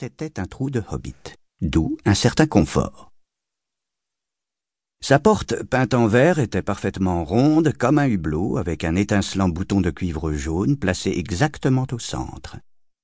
c'était 0.00 0.40
un 0.40 0.46
trou 0.46 0.70
de 0.70 0.82
hobbit, 0.90 1.34
d'où 1.60 1.98
un 2.06 2.14
certain 2.14 2.46
confort. 2.46 3.12
Sa 5.02 5.18
porte, 5.18 5.62
peinte 5.64 5.92
en 5.92 6.06
vert, 6.06 6.38
était 6.38 6.62
parfaitement 6.62 7.22
ronde 7.22 7.74
comme 7.74 7.98
un 7.98 8.06
hublot, 8.06 8.56
avec 8.56 8.84
un 8.84 8.96
étincelant 8.96 9.50
bouton 9.50 9.82
de 9.82 9.90
cuivre 9.90 10.32
jaune 10.32 10.78
placé 10.78 11.10
exactement 11.10 11.86
au 11.92 11.98
centre. 11.98 12.56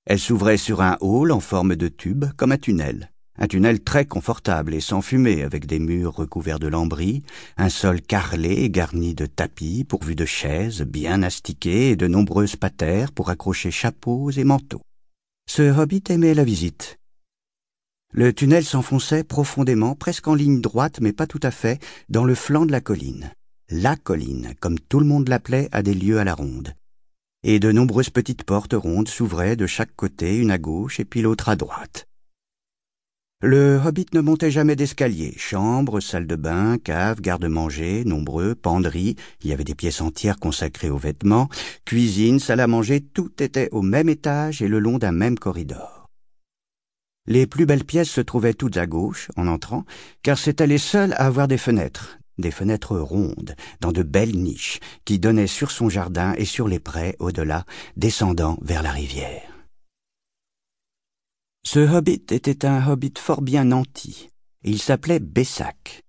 Elle 0.07 0.19
s'ouvrait 0.19 0.57
sur 0.57 0.81
un 0.81 0.97
hall 1.03 1.33
en 1.33 1.41
forme 1.41 1.77
de 1.77 1.89
tube, 1.89 2.25
comme 2.39 2.53
un 2.53 2.57
tunnel. 2.57 3.13
Un 3.39 3.47
tunnel 3.47 3.81
très 3.81 4.07
confortable 4.07 4.73
et 4.73 4.81
sans 4.81 5.03
fumée, 5.03 5.43
avec 5.43 5.67
des 5.67 5.81
murs 5.81 6.15
recouverts 6.15 6.61
de 6.61 6.69
lambris, 6.69 7.23
un 7.59 7.69
sol 7.69 8.01
carrelé 8.01 8.63
et 8.63 8.71
garni 8.71 9.15
de 9.15 9.27
tapis 9.27 9.85
pourvus 9.85 10.17
de 10.17 10.25
chaises 10.25 10.81
bien 10.81 11.23
astiquées 11.23 11.91
et 11.91 11.97
de 11.97 12.07
nombreuses 12.07 12.57
patères 12.57 13.13
pour 13.13 13.29
accrocher 13.29 13.71
chapeaux 13.71 14.31
et 14.31 14.45
manteaux. 14.45 14.81
Ce 15.49 15.63
hobbit 15.63 16.03
aimait 16.09 16.35
la 16.35 16.45
visite. 16.45 16.99
Le 18.13 18.33
tunnel 18.33 18.65
s'enfonçait 18.65 19.25
profondément, 19.25 19.95
presque 19.95 20.27
en 20.27 20.35
ligne 20.35 20.61
droite, 20.61 21.01
mais 21.01 21.13
pas 21.13 21.27
tout 21.27 21.41
à 21.43 21.51
fait, 21.51 21.81
dans 22.09 22.25
le 22.25 22.35
flanc 22.35 22.67
de 22.67 22.73
la 22.73 22.81
colline. 22.81 23.31
La 23.71 23.97
colline, 23.97 24.55
comme 24.61 24.79
tout 24.79 25.01
le 25.01 25.07
monde 25.07 25.29
l'appelait, 25.29 25.69
à 25.71 25.83
des 25.83 25.95
lieux 25.95 26.19
à 26.19 26.25
la 26.25 26.35
ronde. 26.35 26.75
Et 27.45 27.61
de 27.61 27.71
nombreuses 27.71 28.11
petites 28.11 28.43
portes 28.43 28.75
rondes 28.75 29.09
s'ouvraient 29.09 29.57
de 29.57 29.67
chaque 29.67 29.95
côté, 29.95 30.37
une 30.37 30.51
à 30.51 30.59
gauche 30.59 30.99
et 30.99 31.05
puis 31.05 31.23
l'autre 31.23 31.49
à 31.49 31.57
droite. 31.57 32.09
Le 33.49 33.81
hobbit 33.87 34.07
ne 34.13 34.21
montait 34.21 34.51
jamais 34.51 34.75
d'escalier. 34.75 35.33
Chambre, 35.37 36.01
salle 36.01 36.27
de 36.27 36.35
bain, 36.35 36.79
cave, 36.79 37.21
garde-manger, 37.21 38.03
nombreux, 38.05 38.57
penderies, 38.57 39.15
il 39.41 39.51
y 39.51 39.53
avait 39.53 39.63
des 39.63 39.77
pièces 39.77 40.01
entières 40.01 40.41
consacrées 40.41 40.91
aux 40.91 40.97
vêtements, 40.97 41.49
cuisine, 41.85 42.41
salle 42.41 42.59
à 42.59 42.67
manger, 42.67 43.01
tout 43.01 43.31
était 43.41 43.69
au 43.71 43.83
même 43.83 44.09
étage 44.09 44.63
et 44.63 44.67
le 44.67 44.81
long 44.81 44.99
d'un 44.99 45.13
même 45.13 45.39
corridor. 45.39 46.11
Les 47.29 47.47
plus 47.47 47.67
belles 47.67 47.85
pièces 47.85 48.11
se 48.11 48.21
trouvaient 48.21 48.53
toutes 48.53 48.79
à 48.79 48.89
gauche, 48.89 49.29
en 49.37 49.47
entrant, 49.47 49.85
car 50.25 50.39
c'étaient 50.39 50.67
les 50.67 50.77
seules 50.77 51.13
à 51.13 51.27
avoir 51.27 51.47
des 51.47 51.57
fenêtres, 51.57 52.19
des 52.39 52.51
fenêtres 52.51 52.99
rondes, 52.99 53.55
dans 53.81 53.93
de 53.93 54.03
belles 54.03 54.37
niches, 54.37 54.81
qui 55.05 55.21
donnaient 55.21 55.47
sur 55.47 55.71
son 55.71 55.89
jardin 55.89 56.35
et 56.37 56.47
sur 56.47 56.67
les 56.67 56.81
prés 56.81 57.15
au-delà, 57.21 57.65
descendant 57.97 58.59
vers 58.61 58.83
la 58.83 58.91
rivière. 58.91 59.56
Ce 61.77 61.81
hobbit 61.81 62.25
était 62.31 62.65
un 62.65 62.89
hobbit 62.89 63.13
fort 63.19 63.43
bien 63.43 63.65
nanti. 63.65 64.31
Il 64.65 64.81
s'appelait 64.81 65.21
Bessac. 65.21 66.01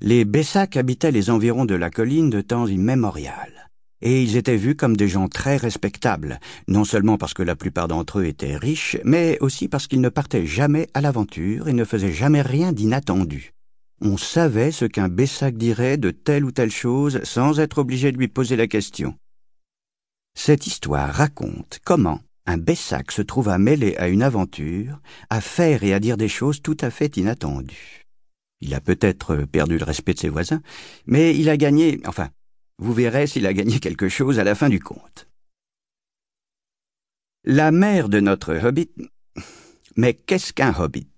Les 0.00 0.24
Bessac 0.24 0.76
habitaient 0.76 1.12
les 1.12 1.30
environs 1.30 1.66
de 1.66 1.76
la 1.76 1.88
colline 1.88 2.30
de 2.30 2.40
temps 2.40 2.66
immémorial. 2.66 3.70
Et 4.00 4.24
ils 4.24 4.36
étaient 4.36 4.56
vus 4.56 4.74
comme 4.74 4.96
des 4.96 5.06
gens 5.06 5.28
très 5.28 5.56
respectables, 5.56 6.40
non 6.66 6.82
seulement 6.82 7.16
parce 7.16 7.32
que 7.32 7.44
la 7.44 7.54
plupart 7.54 7.86
d'entre 7.86 8.18
eux 8.18 8.24
étaient 8.24 8.56
riches, 8.56 8.96
mais 9.04 9.38
aussi 9.38 9.68
parce 9.68 9.86
qu'ils 9.86 10.00
ne 10.00 10.08
partaient 10.08 10.46
jamais 10.46 10.88
à 10.94 11.00
l'aventure 11.00 11.68
et 11.68 11.74
ne 11.74 11.84
faisaient 11.84 12.10
jamais 12.10 12.42
rien 12.42 12.72
d'inattendu. 12.72 13.52
On 14.00 14.16
savait 14.16 14.72
ce 14.72 14.86
qu'un 14.86 15.08
Bessac 15.08 15.56
dirait 15.56 15.96
de 15.96 16.10
telle 16.10 16.44
ou 16.44 16.50
telle 16.50 16.72
chose 16.72 17.20
sans 17.22 17.60
être 17.60 17.78
obligé 17.78 18.10
de 18.10 18.18
lui 18.18 18.26
poser 18.26 18.56
la 18.56 18.66
question. 18.66 19.14
Cette 20.34 20.66
histoire 20.66 21.14
raconte 21.14 21.78
comment, 21.84 22.18
un 22.46 22.58
Bessac 22.58 23.12
se 23.12 23.22
trouva 23.22 23.58
mêlé 23.58 23.96
à 23.96 24.08
une 24.08 24.22
aventure, 24.22 25.00
à 25.30 25.40
faire 25.40 25.84
et 25.84 25.94
à 25.94 26.00
dire 26.00 26.16
des 26.16 26.28
choses 26.28 26.62
tout 26.62 26.76
à 26.80 26.90
fait 26.90 27.16
inattendues. 27.16 28.06
Il 28.60 28.74
a 28.74 28.80
peut-être 28.80 29.36
perdu 29.44 29.78
le 29.78 29.84
respect 29.84 30.14
de 30.14 30.18
ses 30.20 30.28
voisins, 30.28 30.62
mais 31.06 31.36
il 31.36 31.48
a 31.48 31.56
gagné, 31.56 32.00
enfin, 32.06 32.30
vous 32.78 32.92
verrez 32.92 33.26
s'il 33.26 33.46
a 33.46 33.52
gagné 33.52 33.80
quelque 33.80 34.08
chose 34.08 34.38
à 34.38 34.44
la 34.44 34.54
fin 34.54 34.68
du 34.68 34.80
conte. 34.80 35.28
La 37.44 37.72
mère 37.72 38.08
de 38.08 38.20
notre 38.20 38.54
hobbit. 38.54 38.90
Mais 39.96 40.14
qu'est-ce 40.14 40.52
qu'un 40.52 40.72
hobbit? 40.72 41.08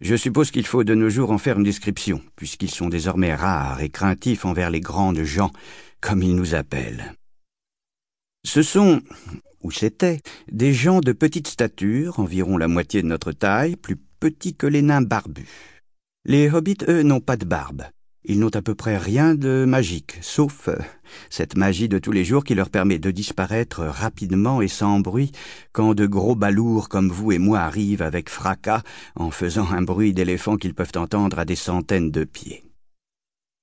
Je 0.00 0.14
suppose 0.14 0.50
qu'il 0.50 0.66
faut 0.66 0.84
de 0.84 0.94
nos 0.94 1.10
jours 1.10 1.30
en 1.30 1.38
faire 1.38 1.58
une 1.58 1.64
description, 1.64 2.22
puisqu'ils 2.36 2.70
sont 2.70 2.88
désormais 2.88 3.34
rares 3.34 3.80
et 3.80 3.90
craintifs 3.90 4.44
envers 4.44 4.70
les 4.70 4.80
grandes 4.80 5.22
gens, 5.22 5.50
comme 6.00 6.22
ils 6.22 6.36
nous 6.36 6.54
appellent. 6.54 7.14
Ce 8.44 8.62
sont, 8.62 9.02
où 9.62 9.70
c'étaient 9.70 10.20
des 10.50 10.72
gens 10.72 11.00
de 11.00 11.12
petite 11.12 11.48
stature, 11.48 12.18
environ 12.18 12.56
la 12.56 12.68
moitié 12.68 13.02
de 13.02 13.06
notre 13.08 13.32
taille, 13.32 13.76
plus 13.76 13.96
petits 13.96 14.54
que 14.54 14.66
les 14.66 14.82
nains 14.82 15.02
barbus. 15.02 15.82
Les 16.24 16.50
hobbits, 16.50 16.84
eux, 16.88 17.02
n'ont 17.02 17.20
pas 17.20 17.36
de 17.36 17.44
barbe. 17.44 17.84
Ils 18.24 18.38
n'ont 18.38 18.54
à 18.54 18.60
peu 18.60 18.74
près 18.74 18.98
rien 18.98 19.34
de 19.34 19.64
magique, 19.66 20.18
sauf 20.20 20.68
euh, 20.68 20.76
cette 21.30 21.56
magie 21.56 21.88
de 21.88 21.98
tous 21.98 22.12
les 22.12 22.24
jours 22.24 22.44
qui 22.44 22.54
leur 22.54 22.68
permet 22.68 22.98
de 22.98 23.10
disparaître 23.10 23.80
rapidement 23.80 24.60
et 24.60 24.68
sans 24.68 25.00
bruit 25.00 25.32
quand 25.72 25.94
de 25.94 26.06
gros 26.06 26.34
balourds 26.34 26.90
comme 26.90 27.10
vous 27.10 27.32
et 27.32 27.38
moi 27.38 27.60
arrivent 27.60 28.02
avec 28.02 28.28
fracas 28.28 28.82
en 29.16 29.30
faisant 29.30 29.70
un 29.70 29.80
bruit 29.80 30.12
d'éléphant 30.12 30.58
qu'ils 30.58 30.74
peuvent 30.74 30.92
entendre 30.96 31.38
à 31.38 31.46
des 31.46 31.56
centaines 31.56 32.10
de 32.10 32.24
pieds. 32.24 32.62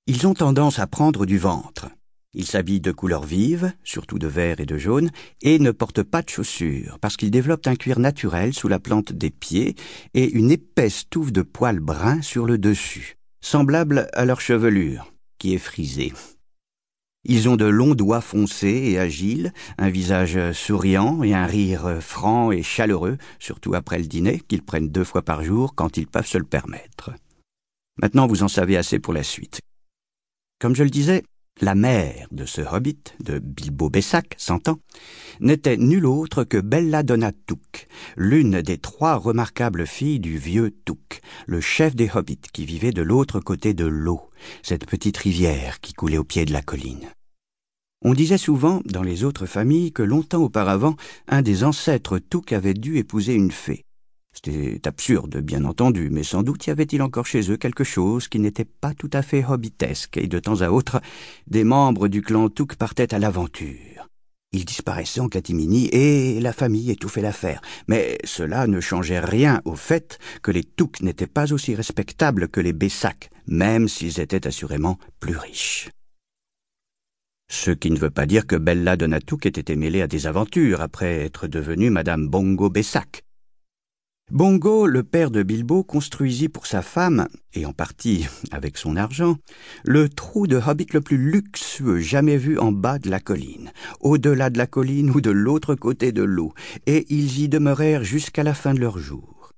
Ils 0.08 0.26
ont 0.26 0.34
tendance 0.34 0.80
à 0.80 0.88
prendre 0.88 1.24
du 1.24 1.38
ventre. 1.38 1.86
Ils 2.34 2.46
s'habillent 2.46 2.80
de 2.80 2.92
couleurs 2.92 3.24
vives, 3.24 3.72
surtout 3.84 4.18
de 4.18 4.26
vert 4.26 4.60
et 4.60 4.66
de 4.66 4.76
jaune, 4.76 5.10
et 5.40 5.58
ne 5.58 5.70
portent 5.70 6.02
pas 6.02 6.20
de 6.20 6.28
chaussures, 6.28 6.98
parce 7.00 7.16
qu'ils 7.16 7.30
développent 7.30 7.66
un 7.66 7.76
cuir 7.76 7.98
naturel 7.98 8.52
sous 8.52 8.68
la 8.68 8.78
plante 8.78 9.12
des 9.12 9.30
pieds 9.30 9.76
et 10.12 10.30
une 10.30 10.50
épaisse 10.50 11.08
touffe 11.08 11.32
de 11.32 11.42
poils 11.42 11.80
bruns 11.80 12.20
sur 12.20 12.44
le 12.44 12.58
dessus, 12.58 13.16
semblable 13.40 14.08
à 14.12 14.26
leur 14.26 14.42
chevelure, 14.42 15.12
qui 15.38 15.54
est 15.54 15.58
frisée. 15.58 16.12
Ils 17.24 17.48
ont 17.48 17.56
de 17.56 17.64
longs 17.64 17.94
doigts 17.94 18.20
foncés 18.20 18.90
et 18.90 18.98
agiles, 18.98 19.52
un 19.78 19.88
visage 19.88 20.52
souriant 20.52 21.22
et 21.22 21.34
un 21.34 21.46
rire 21.46 21.98
franc 22.00 22.52
et 22.52 22.62
chaleureux, 22.62 23.16
surtout 23.38 23.74
après 23.74 23.98
le 23.98 24.06
dîner, 24.06 24.40
qu'ils 24.46 24.62
prennent 24.62 24.90
deux 24.90 25.04
fois 25.04 25.22
par 25.22 25.42
jour 25.42 25.74
quand 25.74 25.96
ils 25.96 26.06
peuvent 26.06 26.26
se 26.26 26.38
le 26.38 26.44
permettre. 26.44 27.12
Maintenant, 28.00 28.26
vous 28.26 28.42
en 28.42 28.48
savez 28.48 28.76
assez 28.76 28.98
pour 28.98 29.12
la 29.12 29.24
suite. 29.24 29.60
Comme 30.60 30.76
je 30.76 30.84
le 30.84 30.90
disais, 30.90 31.24
la 31.60 31.74
mère 31.74 32.26
de 32.30 32.44
ce 32.44 32.60
hobbit, 32.60 32.98
de 33.20 33.38
Bilbo 33.38 33.90
Bessac, 33.90 34.34
s'entend, 34.36 34.78
n'était 35.40 35.76
nulle 35.76 36.06
autre 36.06 36.44
que 36.44 36.58
Bella 36.58 37.02
Donna 37.02 37.32
l'une 38.16 38.62
des 38.62 38.78
trois 38.78 39.16
remarquables 39.16 39.86
filles 39.86 40.20
du 40.20 40.38
vieux 40.38 40.70
Touk, 40.84 41.20
le 41.46 41.60
chef 41.60 41.94
des 41.94 42.10
hobbits 42.14 42.38
qui 42.52 42.64
vivait 42.64 42.92
de 42.92 43.02
l'autre 43.02 43.40
côté 43.40 43.74
de 43.74 43.86
l'eau, 43.86 44.20
cette 44.62 44.86
petite 44.86 45.16
rivière 45.16 45.80
qui 45.80 45.92
coulait 45.92 46.18
au 46.18 46.24
pied 46.24 46.44
de 46.44 46.52
la 46.52 46.62
colline. 46.62 47.08
On 48.04 48.14
disait 48.14 48.38
souvent, 48.38 48.80
dans 48.84 49.02
les 49.02 49.24
autres 49.24 49.46
familles, 49.46 49.92
que 49.92 50.02
longtemps 50.02 50.42
auparavant, 50.42 50.94
un 51.26 51.42
des 51.42 51.64
ancêtres 51.64 52.18
Touk 52.18 52.52
avait 52.52 52.74
dû 52.74 52.98
épouser 52.98 53.34
une 53.34 53.50
fée. 53.50 53.84
C'était 54.44 54.86
absurde, 54.86 55.38
bien 55.38 55.64
entendu, 55.64 56.10
mais 56.12 56.22
sans 56.22 56.44
doute 56.44 56.68
y 56.68 56.70
avait-il 56.70 57.02
encore 57.02 57.26
chez 57.26 57.50
eux 57.50 57.56
quelque 57.56 57.82
chose 57.82 58.28
qui 58.28 58.38
n'était 58.38 58.64
pas 58.64 58.94
tout 58.94 59.10
à 59.12 59.22
fait 59.22 59.44
hobbitesque, 59.44 60.16
et 60.16 60.28
de 60.28 60.38
temps 60.38 60.60
à 60.60 60.68
autre, 60.68 61.00
des 61.48 61.64
membres 61.64 62.06
du 62.06 62.22
clan 62.22 62.48
Touk 62.48 62.76
partaient 62.76 63.12
à 63.12 63.18
l'aventure. 63.18 64.08
Ils 64.52 64.64
disparaissaient 64.64 65.20
en 65.20 65.28
catimini 65.28 65.88
et 65.88 66.38
la 66.40 66.52
famille 66.52 66.92
étouffait 66.92 67.20
l'affaire. 67.20 67.60
Mais 67.88 68.18
cela 68.22 68.68
ne 68.68 68.80
changeait 68.80 69.18
rien 69.18 69.60
au 69.64 69.74
fait 69.74 70.20
que 70.40 70.52
les 70.52 70.62
Touk 70.62 71.00
n'étaient 71.00 71.26
pas 71.26 71.52
aussi 71.52 71.74
respectables 71.74 72.46
que 72.46 72.60
les 72.60 72.72
Bessac, 72.72 73.30
même 73.48 73.88
s'ils 73.88 74.20
étaient 74.20 74.46
assurément 74.46 74.98
plus 75.18 75.36
riches. 75.36 75.90
Ce 77.50 77.72
qui 77.72 77.90
ne 77.90 77.98
veut 77.98 78.10
pas 78.10 78.26
dire 78.26 78.46
que 78.46 78.56
Bella 78.56 78.96
Donatouk 78.96 79.46
ait 79.46 79.48
été 79.48 79.74
mêlée 79.74 80.02
à 80.02 80.06
des 80.06 80.28
aventures 80.28 80.80
après 80.80 81.24
être 81.24 81.48
devenue 81.48 81.90
Madame 81.90 82.28
Bongo 82.28 82.70
Bessac. 82.70 83.24
Bongo, 84.30 84.86
le 84.86 85.04
père 85.04 85.30
de 85.30 85.42
Bilbo, 85.42 85.82
construisit 85.82 86.50
pour 86.50 86.66
sa 86.66 86.82
femme, 86.82 87.28
et 87.54 87.64
en 87.64 87.72
partie 87.72 88.26
avec 88.50 88.76
son 88.76 88.94
argent, 88.94 89.38
le 89.84 90.10
trou 90.10 90.46
de 90.46 90.56
hobbit 90.56 90.88
le 90.92 91.00
plus 91.00 91.16
luxueux 91.16 91.98
jamais 92.00 92.36
vu 92.36 92.58
en 92.58 92.70
bas 92.70 92.98
de 92.98 93.08
la 93.08 93.20
colline, 93.20 93.72
au-delà 94.00 94.50
de 94.50 94.58
la 94.58 94.66
colline 94.66 95.10
ou 95.10 95.22
de 95.22 95.30
l'autre 95.30 95.74
côté 95.74 96.12
de 96.12 96.22
l'eau, 96.22 96.52
et 96.86 97.06
ils 97.08 97.40
y 97.40 97.48
demeurèrent 97.48 98.04
jusqu'à 98.04 98.42
la 98.42 98.52
fin 98.52 98.74
de 98.74 98.80
leur 98.80 98.98
jour. 98.98 99.52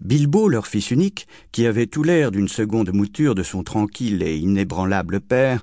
Bilbo, 0.00 0.48
leur 0.48 0.66
fils 0.66 0.90
unique, 0.90 1.28
qui 1.52 1.66
avait 1.66 1.88
tout 1.88 2.02
l'air 2.02 2.30
d'une 2.30 2.48
seconde 2.48 2.94
mouture 2.94 3.34
de 3.34 3.42
son 3.42 3.64
tranquille 3.64 4.22
et 4.22 4.38
inébranlable 4.38 5.20
père, 5.20 5.60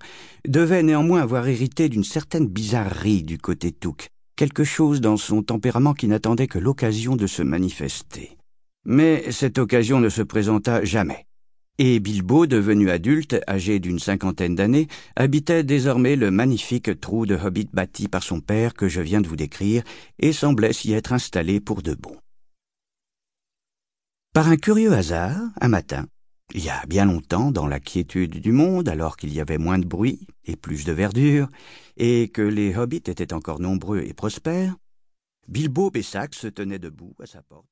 devait 0.47 0.83
néanmoins 0.83 1.21
avoir 1.21 1.47
hérité 1.47 1.89
d'une 1.89 2.03
certaine 2.03 2.47
bizarrerie 2.47 3.23
du 3.23 3.39
côté 3.39 3.71
Touk, 3.71 4.09
quelque 4.35 4.63
chose 4.63 5.01
dans 5.01 5.17
son 5.17 5.43
tempérament 5.43 5.93
qui 5.93 6.07
n'attendait 6.07 6.47
que 6.47 6.59
l'occasion 6.59 7.15
de 7.15 7.27
se 7.27 7.41
manifester. 7.41 8.37
Mais 8.85 9.31
cette 9.31 9.57
occasion 9.57 9.99
ne 9.99 10.09
se 10.09 10.21
présenta 10.21 10.83
jamais. 10.83 11.25
Et 11.77 11.99
Bilbo, 11.99 12.45
devenu 12.45 12.89
adulte, 12.89 13.35
âgé 13.49 13.79
d'une 13.79 13.99
cinquantaine 13.99 14.55
d'années, 14.55 14.87
habitait 15.17 15.63
désormais 15.63 16.15
le 16.15 16.31
magnifique 16.31 17.01
trou 17.01 17.25
de 17.25 17.35
hobbit 17.35 17.67
bâti 17.73 18.07
par 18.07 18.23
son 18.23 18.39
père 18.39 18.73
que 18.73 18.87
je 18.87 19.01
viens 19.01 19.19
de 19.19 19.27
vous 19.27 19.35
décrire, 19.35 19.83
et 20.19 20.31
semblait 20.31 20.71
s'y 20.71 20.93
être 20.93 21.11
installé 21.11 21.59
pour 21.59 21.81
de 21.81 21.93
bon. 21.93 22.15
Par 24.33 24.47
un 24.47 24.57
curieux 24.57 24.93
hasard, 24.93 25.37
un 25.59 25.67
matin, 25.67 26.05
il 26.53 26.63
y 26.63 26.69
a 26.69 26.85
bien 26.85 27.05
longtemps, 27.05 27.51
dans 27.51 27.67
la 27.67 27.79
quiétude 27.79 28.39
du 28.39 28.51
monde, 28.51 28.87
alors 28.89 29.17
qu'il 29.17 29.33
y 29.33 29.39
avait 29.39 29.57
moins 29.57 29.79
de 29.79 29.85
bruit 29.85 30.27
et 30.45 30.55
plus 30.55 30.85
de 30.85 30.91
verdure, 30.91 31.49
et 31.97 32.29
que 32.29 32.41
les 32.41 32.75
hobbits 32.75 32.97
étaient 32.97 33.33
encore 33.33 33.59
nombreux 33.59 34.01
et 34.01 34.13
prospères, 34.13 34.75
Bilbo 35.47 35.91
Bessac 35.91 36.33
se 36.33 36.47
tenait 36.47 36.79
debout 36.79 37.15
à 37.19 37.25
sa 37.25 37.41
porte. 37.41 37.63